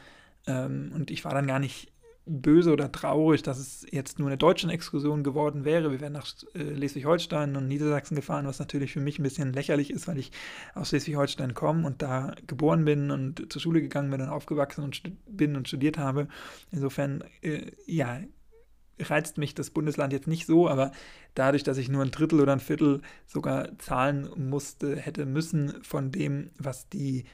Ähm, 0.46 0.92
und 0.94 1.10
ich 1.10 1.24
war 1.24 1.32
dann 1.32 1.46
gar 1.46 1.58
nicht 1.58 1.92
böse 2.26 2.72
oder 2.72 2.90
traurig, 2.90 3.42
dass 3.42 3.58
es 3.58 3.86
jetzt 3.90 4.18
nur 4.18 4.28
eine 4.28 4.36
deutsche 4.36 4.68
Exkursion 4.68 5.22
geworden 5.22 5.64
wäre. 5.64 5.92
Wir 5.92 6.00
wären 6.00 6.12
nach 6.12 6.26
äh, 6.54 6.74
Schleswig-Holstein 6.76 7.56
und 7.56 7.68
Niedersachsen 7.68 8.16
gefahren, 8.16 8.46
was 8.46 8.58
natürlich 8.58 8.92
für 8.92 9.00
mich 9.00 9.18
ein 9.18 9.22
bisschen 9.22 9.52
lächerlich 9.52 9.90
ist, 9.90 10.08
weil 10.08 10.18
ich 10.18 10.32
aus 10.74 10.88
Schleswig-Holstein 10.88 11.54
komme 11.54 11.86
und 11.86 12.02
da 12.02 12.34
geboren 12.46 12.84
bin 12.84 13.10
und 13.12 13.52
zur 13.52 13.62
Schule 13.62 13.80
gegangen 13.80 14.10
bin 14.10 14.20
und 14.20 14.28
aufgewachsen 14.28 14.82
und 14.82 15.00
bin 15.26 15.56
und 15.56 15.68
studiert 15.68 15.98
habe. 15.98 16.26
Insofern, 16.72 17.22
äh, 17.42 17.70
ja, 17.86 18.20
reizt 18.98 19.38
mich 19.38 19.54
das 19.54 19.70
Bundesland 19.70 20.12
jetzt 20.12 20.26
nicht 20.26 20.46
so, 20.46 20.68
aber 20.68 20.90
dadurch, 21.34 21.62
dass 21.62 21.78
ich 21.78 21.88
nur 21.88 22.02
ein 22.02 22.10
Drittel 22.10 22.40
oder 22.40 22.52
ein 22.52 22.60
Viertel 22.60 23.02
sogar 23.26 23.78
zahlen 23.78 24.28
musste, 24.36 24.96
hätte 24.96 25.26
müssen 25.26 25.82
von 25.82 26.10
dem, 26.10 26.50
was 26.58 26.88
die 26.88 27.24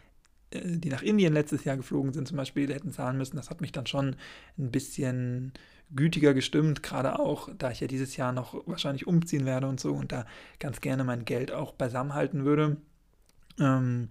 die 0.64 0.88
nach 0.88 1.02
Indien 1.02 1.32
letztes 1.32 1.64
Jahr 1.64 1.76
geflogen 1.76 2.12
sind, 2.12 2.28
zum 2.28 2.36
Beispiel, 2.36 2.72
hätten 2.72 2.92
zahlen 2.92 3.18
müssen. 3.18 3.36
Das 3.36 3.50
hat 3.50 3.60
mich 3.60 3.72
dann 3.72 3.86
schon 3.86 4.16
ein 4.58 4.70
bisschen 4.70 5.52
gütiger 5.94 6.34
gestimmt, 6.34 6.82
gerade 6.82 7.18
auch, 7.18 7.50
da 7.56 7.70
ich 7.70 7.80
ja 7.80 7.86
dieses 7.86 8.16
Jahr 8.16 8.32
noch 8.32 8.66
wahrscheinlich 8.66 9.06
umziehen 9.06 9.44
werde 9.44 9.66
und 9.66 9.78
so 9.78 9.92
und 9.92 10.12
da 10.12 10.24
ganz 10.58 10.80
gerne 10.80 11.04
mein 11.04 11.24
Geld 11.24 11.52
auch 11.52 11.72
beisammen 11.72 12.14
halten 12.14 12.44
würde. 12.44 12.76
Ähm, 13.58 14.08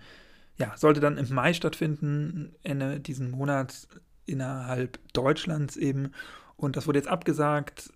ja, 0.57 0.74
sollte 0.77 1.00
dann 1.00 1.17
im 1.17 1.33
Mai 1.33 1.53
stattfinden, 1.53 2.53
Ende 2.62 3.00
diesen 3.00 3.31
Monats 3.31 3.88
innerhalb 4.25 5.00
Deutschlands 5.13 5.75
eben. 5.75 6.12
Und 6.55 6.75
das 6.75 6.86
wurde 6.86 7.00
jetzt 7.00 7.07
abgesagt, 7.07 7.91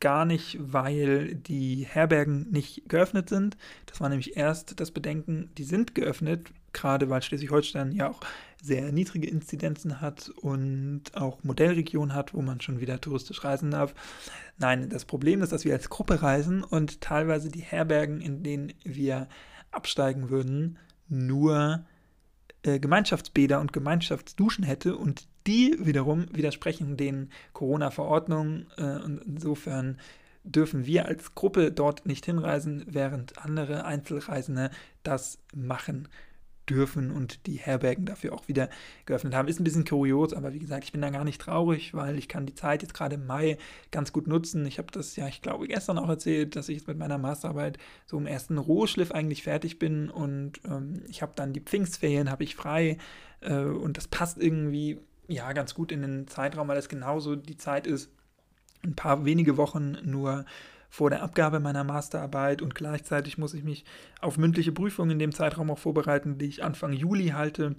gar 0.00 0.24
nicht, 0.24 0.58
weil 0.60 1.36
die 1.36 1.86
Herbergen 1.88 2.50
nicht 2.50 2.88
geöffnet 2.88 3.28
sind. 3.28 3.56
Das 3.86 4.00
war 4.00 4.08
nämlich 4.08 4.36
erst 4.36 4.80
das 4.80 4.90
Bedenken, 4.90 5.50
die 5.56 5.64
sind 5.64 5.94
geöffnet, 5.94 6.50
gerade 6.78 7.10
weil 7.10 7.22
Schleswig-Holstein 7.22 7.92
ja 7.92 8.10
auch 8.10 8.20
sehr 8.62 8.90
niedrige 8.92 9.28
Inzidenzen 9.28 10.00
hat 10.00 10.30
und 10.30 11.02
auch 11.14 11.42
Modellregionen 11.44 12.14
hat, 12.14 12.34
wo 12.34 12.42
man 12.42 12.60
schon 12.60 12.80
wieder 12.80 13.00
touristisch 13.00 13.44
reisen 13.44 13.70
darf. 13.70 13.94
Nein, 14.58 14.88
das 14.88 15.04
Problem 15.04 15.42
ist, 15.42 15.52
dass 15.52 15.64
wir 15.64 15.74
als 15.74 15.90
Gruppe 15.90 16.22
reisen 16.22 16.64
und 16.64 17.00
teilweise 17.00 17.50
die 17.50 17.60
Herbergen, 17.60 18.20
in 18.20 18.42
denen 18.42 18.72
wir 18.84 19.28
absteigen 19.70 20.30
würden, 20.30 20.78
nur 21.08 21.84
äh, 22.62 22.80
Gemeinschaftsbäder 22.80 23.60
und 23.60 23.72
Gemeinschaftsduschen 23.72 24.64
hätte 24.64 24.96
und 24.96 25.28
die 25.46 25.76
wiederum 25.80 26.26
widersprechen 26.32 26.96
den 26.96 27.30
Corona-Verordnungen 27.52 28.66
äh, 28.76 28.82
und 28.82 29.18
insofern 29.24 29.98
dürfen 30.42 30.86
wir 30.86 31.06
als 31.06 31.34
Gruppe 31.34 31.70
dort 31.70 32.06
nicht 32.06 32.26
hinreisen, 32.26 32.84
während 32.88 33.38
andere 33.38 33.84
Einzelreisende 33.84 34.70
das 35.02 35.38
machen 35.54 36.08
dürfen 36.68 37.10
und 37.10 37.46
die 37.46 37.54
Herbergen 37.54 38.04
dafür 38.04 38.32
auch 38.32 38.48
wieder 38.48 38.68
geöffnet 39.06 39.34
haben. 39.34 39.48
Ist 39.48 39.60
ein 39.60 39.64
bisschen 39.64 39.84
kurios, 39.84 40.32
aber 40.32 40.52
wie 40.52 40.58
gesagt, 40.58 40.84
ich 40.84 40.92
bin 40.92 41.00
da 41.00 41.10
gar 41.10 41.24
nicht 41.24 41.40
traurig, 41.40 41.94
weil 41.94 42.18
ich 42.18 42.28
kann 42.28 42.46
die 42.46 42.54
Zeit 42.54 42.82
jetzt 42.82 42.94
gerade 42.94 43.16
im 43.16 43.26
Mai 43.26 43.58
ganz 43.90 44.12
gut 44.12 44.26
nutzen. 44.26 44.66
Ich 44.66 44.78
habe 44.78 44.90
das 44.92 45.16
ja, 45.16 45.26
ich 45.28 45.42
glaube, 45.42 45.68
gestern 45.68 45.98
auch 45.98 46.08
erzählt, 46.08 46.56
dass 46.56 46.68
ich 46.68 46.78
jetzt 46.78 46.88
mit 46.88 46.98
meiner 46.98 47.18
Masterarbeit 47.18 47.78
so 48.06 48.18
im 48.18 48.26
ersten 48.26 48.58
Rohschliff 48.58 49.12
eigentlich 49.12 49.42
fertig 49.42 49.78
bin 49.78 50.10
und 50.10 50.60
ähm, 50.64 51.02
ich 51.08 51.22
habe 51.22 51.32
dann 51.34 51.52
die 51.52 51.60
Pfingstferien, 51.60 52.30
habe 52.30 52.44
ich 52.44 52.54
frei 52.54 52.98
äh, 53.40 53.54
und 53.54 53.96
das 53.96 54.08
passt 54.08 54.38
irgendwie 54.38 55.00
ja 55.28 55.52
ganz 55.52 55.74
gut 55.74 55.92
in 55.92 56.02
den 56.02 56.26
Zeitraum, 56.26 56.68
weil 56.68 56.78
es 56.78 56.88
genauso 56.88 57.36
die 57.36 57.56
Zeit 57.56 57.86
ist, 57.86 58.10
ein 58.82 58.94
paar 58.94 59.24
wenige 59.24 59.56
Wochen 59.56 59.96
nur 60.04 60.44
vor 60.88 61.10
der 61.10 61.22
Abgabe 61.22 61.60
meiner 61.60 61.84
Masterarbeit 61.84 62.62
und 62.62 62.74
gleichzeitig 62.74 63.38
muss 63.38 63.54
ich 63.54 63.62
mich 63.62 63.84
auf 64.20 64.38
mündliche 64.38 64.72
Prüfungen 64.72 65.12
in 65.12 65.18
dem 65.18 65.32
Zeitraum 65.32 65.70
auch 65.70 65.78
vorbereiten, 65.78 66.38
die 66.38 66.46
ich 66.46 66.64
Anfang 66.64 66.92
Juli 66.92 67.28
halte. 67.28 67.76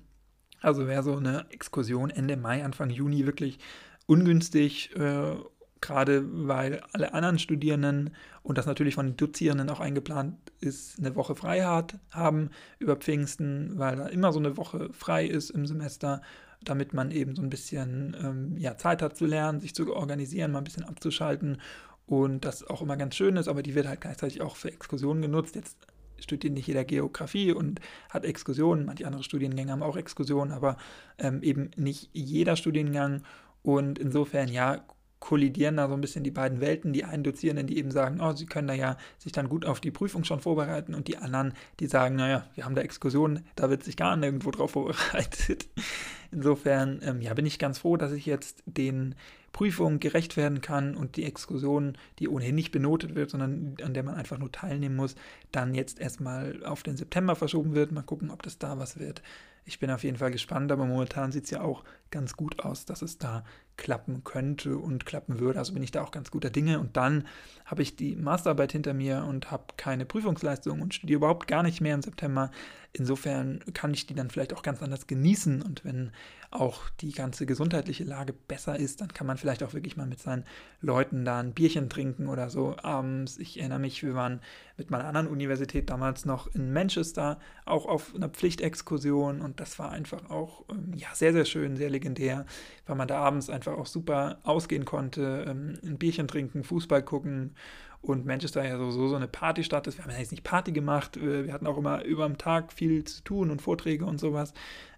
Also 0.62 0.88
wäre 0.88 1.04
so 1.04 1.16
eine 1.16 1.46
Exkursion 1.52 2.10
Ende 2.10 2.38
Mai, 2.38 2.64
Anfang 2.64 2.90
Juni 2.90 3.26
wirklich 3.26 3.60
ungünstig, 4.06 4.96
äh, 4.96 5.36
gerade 5.82 6.48
weil 6.48 6.82
alle 6.92 7.14
anderen 7.14 7.40
Studierenden 7.40 8.14
und 8.44 8.58
das 8.58 8.66
natürlich 8.66 8.96
von 8.96 9.08
den 9.08 9.18
Dozierenden 9.18 9.70
auch 9.70 9.80
eingeplant 9.80 10.36
ist, 10.60 11.00
eine 11.00 11.16
Woche 11.16 11.36
frei 11.36 11.62
hat, 11.62 11.98
haben 12.12 12.50
über 12.80 12.98
Pfingsten, 12.98 13.80
weil 13.80 13.96
da 13.96 14.08
immer 14.08 14.34
so 14.34 14.40
eine 14.40 14.58
Woche 14.58 14.90
frei 14.92 15.26
ist 15.26 15.52
im 15.52 15.66
Semester 15.66 16.22
damit 16.62 16.94
man 16.94 17.12
eben 17.12 17.36
so 17.36 17.42
ein 17.42 17.50
bisschen 17.50 18.16
ähm, 18.22 18.58
ja, 18.58 18.78
Zeit 18.78 19.02
hat 19.02 19.16
zu 19.16 19.26
lernen, 19.26 19.60
sich 19.60 19.74
zu 19.74 19.94
organisieren, 19.96 20.52
mal 20.52 20.60
ein 20.60 20.66
bisschen 20.66 20.84
abzuschalten 20.84 21.62
und 22.10 22.44
das 22.44 22.68
auch 22.68 22.82
immer 22.82 22.98
ganz 22.98 23.16
schön 23.16 23.38
ist, 23.38 23.48
aber 23.48 23.62
die 23.62 23.76
wird 23.76 23.88
halt 23.88 24.02
gleichzeitig 24.02 24.42
auch 24.42 24.56
für 24.56 24.72
Exkursionen 24.72 25.22
genutzt. 25.22 25.56
Jetzt 25.56 25.78
studiert 26.18 26.56
nicht 26.56 26.68
jeder 26.68 26.84
Geografie 26.84 27.52
und 27.52 27.80
hat 28.10 28.26
Exkursionen, 28.26 28.86
manche 28.86 29.06
andere 29.06 29.24
Studiengänge 29.24 29.72
haben 29.72 29.84
auch 29.84 29.96
Exkursionen, 29.96 30.52
aber 30.52 30.78
ähm, 31.20 31.44
eben 31.44 31.70
nicht 31.76 32.10
jeder 32.14 32.56
Studiengang 32.56 33.22
und 33.62 34.00
insofern 34.00 34.48
ja 34.48 34.84
kollidieren 35.20 35.78
da 35.78 35.88
so 35.88 35.94
ein 35.94 36.02
bisschen 36.02 36.24
die 36.24 36.32
beiden 36.32 36.62
Welten. 36.62 36.94
Die 36.94 37.04
einen 37.04 37.24
Dozierenden, 37.24 37.68
die 37.68 37.78
eben 37.78 37.92
sagen, 37.92 38.22
oh, 38.22 38.34
sie 38.34 38.46
können 38.46 38.68
da 38.68 38.74
ja 38.74 38.98
sich 39.18 39.32
dann 39.32 39.50
gut 39.50 39.66
auf 39.66 39.80
die 39.80 39.92
Prüfung 39.92 40.24
schon 40.24 40.40
vorbereiten 40.40 40.94
und 40.94 41.08
die 41.08 41.18
anderen, 41.18 41.54
die 41.80 41.88
sagen, 41.88 42.16
naja, 42.16 42.46
wir 42.56 42.66
haben 42.66 42.76
da 42.76 42.82
Exkursionen, 42.82 43.46
da 43.56 43.70
wird 43.70 43.84
sich 43.84 43.98
gar 43.98 44.16
nirgendwo 44.16 44.52
drauf 44.52 44.72
vorbereitet. 44.72 45.68
Insofern, 46.32 47.00
ähm, 47.04 47.22
ja, 47.22 47.34
bin 47.34 47.46
ich 47.46 47.60
ganz 47.60 47.80
froh, 47.80 47.98
dass 47.98 48.12
ich 48.12 48.26
jetzt 48.26 48.64
den 48.66 49.16
Prüfungen 49.52 50.00
gerecht 50.00 50.38
werden 50.38 50.62
kann 50.62 50.96
und 50.96 51.16
die 51.16 51.26
Exkursion, 51.26 51.98
die 52.20 52.28
ohnehin 52.28 52.56
nicht 52.56 52.72
benotet 52.72 53.16
wird, 53.16 53.32
sondern 53.32 53.76
an 53.84 53.94
der 53.94 54.04
man 54.04 54.16
einfach 54.16 54.38
nur 54.38 54.52
teilnehmen 54.52 54.96
muss, 54.96 55.16
dann 55.52 55.74
jetzt 55.74 56.00
erstmal 56.00 56.64
auf 56.66 56.84
den 56.84 56.98
September 56.98 57.36
verschoben 57.36 57.74
wird. 57.74 57.92
Mal 57.92 58.04
gucken, 58.04 58.30
ob 58.30 58.44
das 58.44 58.60
da 58.60 58.78
was 58.78 59.00
wird. 59.00 59.24
Ich 59.66 59.80
bin 59.80 59.92
auf 59.92 60.04
jeden 60.04 60.18
Fall 60.18 60.32
gespannt, 60.32 60.72
aber 60.72 60.86
momentan 60.86 61.32
sieht 61.32 61.46
es 61.46 61.50
ja 61.52 61.62
auch 61.62 61.84
ganz 62.12 62.36
gut 62.36 62.60
aus, 62.60 62.86
dass 62.86 63.02
es 63.02 63.18
da 63.18 63.44
klappen 63.80 64.24
könnte 64.24 64.78
und 64.78 65.06
klappen 65.06 65.40
würde. 65.40 65.58
Also 65.58 65.74
bin 65.74 65.82
ich 65.82 65.92
da 65.92 66.04
auch 66.04 66.12
ganz 66.12 66.30
guter 66.30 66.50
Dinge. 66.52 66.80
Und 66.80 66.98
dann 66.98 67.26
habe 67.66 67.82
ich 67.82 67.96
die 67.96 68.16
Masterarbeit 68.16 68.72
hinter 68.72 68.94
mir 68.94 69.26
und 69.28 69.50
habe 69.50 69.64
keine 69.78 70.06
Prüfungsleistung 70.06 70.82
und 70.82 70.94
studiere 70.94 71.18
überhaupt 71.18 71.48
gar 71.48 71.64
nicht 71.64 71.82
mehr 71.82 71.96
im 71.96 72.02
September. 72.02 72.52
Insofern 72.92 73.60
kann 73.74 73.94
ich 73.94 74.06
die 74.06 74.16
dann 74.16 74.30
vielleicht 74.30 74.54
auch 74.54 74.64
ganz 74.64 74.84
anders 74.84 75.08
genießen. 75.08 75.62
Und 75.62 75.86
wenn 75.86 76.12
auch 76.52 76.90
die 77.02 77.12
ganze 77.12 77.46
gesundheitliche 77.46 78.04
Lage 78.04 78.34
besser 78.34 78.78
ist, 78.78 79.02
dann 79.02 79.14
kann 79.14 79.28
man 79.28 79.38
vielleicht 79.38 79.62
auch 79.62 79.74
wirklich 79.74 79.96
mal 79.96 80.08
mit 80.08 80.20
seinen 80.20 80.46
Leuten 80.82 81.24
da 81.24 81.40
ein 81.40 81.54
Bierchen 81.54 81.90
trinken 81.90 82.28
oder 82.28 82.50
so 82.50 82.76
abends. 82.82 83.38
Ich 83.38 83.60
erinnere 83.60 83.80
mich, 83.80 84.02
wir 84.02 84.16
waren 84.16 84.42
mit 84.76 84.90
meiner 84.90 85.06
anderen 85.06 85.28
Universität 85.28 85.90
damals 85.92 86.26
noch 86.26 86.48
in 86.56 86.74
Manchester, 86.74 87.40
auch 87.66 87.86
auf 87.86 88.16
einer 88.16 88.30
Pflichtexkursion 88.30 89.42
und 89.42 89.60
das 89.60 89.78
war 89.78 89.92
einfach 89.92 90.30
auch 90.32 90.64
ähm, 90.70 90.94
ja, 90.96 91.10
sehr, 91.14 91.34
sehr 91.34 91.46
schön, 91.46 91.78
sehr 91.78 91.92
legendär, 91.92 92.46
weil 92.88 92.96
man 92.96 93.08
da 93.08 93.20
abends 93.20 93.50
einfach 93.52 93.69
auch 93.78 93.86
super 93.86 94.40
ausgehen 94.44 94.86
konnte, 94.86 95.46
ähm, 95.48 95.78
ein 95.84 95.98
Bierchen 95.98 96.28
trinken, 96.28 96.64
Fußball 96.64 97.04
gucken 97.04 97.56
und 98.02 98.26
Manchester 98.26 98.66
ja 98.66 98.78
sowieso 98.78 99.10
so 99.10 99.16
eine 99.16 99.28
Partystadt 99.28 99.88
ist. 99.88 99.98
Wir 99.98 100.06
haben 100.06 100.12
ja 100.12 100.20
jetzt 100.20 100.32
nicht 100.32 100.44
Party 100.44 100.72
gemacht, 100.72 101.18
äh, 101.18 101.46
wir 101.46 101.54
hatten 101.54 101.68
auch 101.68 101.78
immer 101.78 102.04
über 102.04 102.28
den 102.28 102.38
Tag 102.38 102.72
viel 102.72 103.04
zu 103.04 103.24
tun 103.24 103.52
und 103.52 103.62
Vorträge 103.62 104.06
und 104.06 104.20
sowas. 104.20 104.54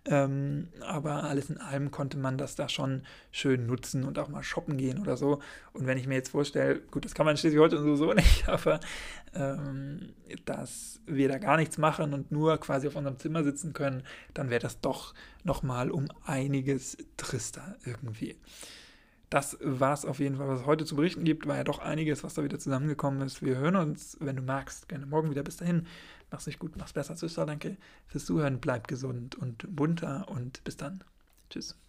Ähm, 0.05 0.69
aber 0.81 1.23
alles 1.23 1.49
in 1.49 1.59
allem 1.59 1.91
konnte 1.91 2.17
man 2.17 2.37
das 2.37 2.55
da 2.55 2.69
schon 2.69 3.03
schön 3.31 3.67
nutzen 3.67 4.03
und 4.03 4.17
auch 4.17 4.29
mal 4.29 4.43
shoppen 4.43 4.77
gehen 4.77 4.99
oder 4.99 5.17
so. 5.17 5.39
Und 5.73 5.87
wenn 5.87 5.97
ich 5.97 6.07
mir 6.07 6.15
jetzt 6.15 6.29
vorstelle, 6.29 6.79
gut, 6.79 7.05
das 7.05 7.13
kann 7.13 7.25
man 7.25 7.37
schließlich 7.37 7.59
heute 7.59 7.77
sowieso 7.77 8.13
nicht, 8.13 8.47
aber 8.47 8.79
ähm, 9.33 10.13
dass 10.45 10.99
wir 11.05 11.27
da 11.27 11.37
gar 11.37 11.57
nichts 11.57 11.77
machen 11.77 12.13
und 12.13 12.31
nur 12.31 12.57
quasi 12.59 12.87
auf 12.87 12.95
unserem 12.95 13.19
Zimmer 13.19 13.43
sitzen 13.43 13.73
können, 13.73 14.03
dann 14.33 14.49
wäre 14.49 14.61
das 14.61 14.81
doch 14.81 15.13
nochmal 15.43 15.91
um 15.91 16.07
einiges 16.25 16.97
trister 17.17 17.77
irgendwie. 17.85 18.37
Das 19.31 19.57
war 19.61 19.93
es 19.93 20.03
auf 20.03 20.19
jeden 20.19 20.35
Fall, 20.35 20.49
was 20.49 20.59
es 20.59 20.65
heute 20.65 20.83
zu 20.83 20.97
berichten 20.97 21.23
gibt. 21.23 21.47
War 21.47 21.55
ja 21.55 21.63
doch 21.63 21.79
einiges, 21.79 22.21
was 22.25 22.33
da 22.33 22.43
wieder 22.43 22.59
zusammengekommen 22.59 23.21
ist. 23.21 23.41
Wir 23.41 23.55
hören 23.55 23.77
uns, 23.77 24.17
wenn 24.19 24.35
du 24.35 24.41
magst, 24.41 24.89
gerne 24.89 25.05
morgen 25.05 25.31
wieder. 25.31 25.41
Bis 25.41 25.55
dahin, 25.55 25.87
mach's 26.29 26.45
dich 26.45 26.59
gut, 26.59 26.75
mach's 26.77 26.91
besser. 26.91 27.15
Tschüss, 27.15 27.35
danke 27.35 27.77
fürs 28.07 28.25
Zuhören. 28.25 28.59
Bleib 28.59 28.89
gesund 28.89 29.35
und 29.35 29.73
bunter 29.73 30.27
und 30.27 30.61
bis 30.65 30.75
dann. 30.75 31.05
Tschüss. 31.49 31.80